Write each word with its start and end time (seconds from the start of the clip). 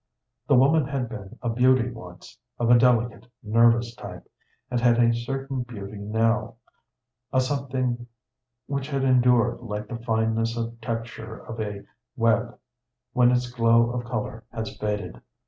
The 0.47 0.55
woman 0.55 0.87
had 0.87 1.09
been 1.09 1.37
a 1.43 1.49
beauty 1.51 1.91
once, 1.91 2.39
of 2.57 2.71
a 2.71 2.77
delicate, 2.79 3.27
nervous 3.43 3.93
type, 3.93 4.27
and 4.71 4.79
had 4.81 4.97
a 4.97 5.13
certain 5.13 5.61
beauty 5.61 5.99
now, 5.99 6.55
a 7.31 7.39
something 7.39 8.07
which 8.65 8.87
had 8.87 9.03
endured 9.03 9.59
like 9.59 9.87
the 9.89 9.99
fineness 9.99 10.57
of 10.57 10.81
texture 10.81 11.37
of 11.45 11.59
a 11.61 11.83
web 12.15 12.57
when 13.13 13.31
its 13.31 13.51
glow 13.51 13.91
of 13.91 14.03
color 14.03 14.43
has 14.53 14.75
faded. 14.75 15.21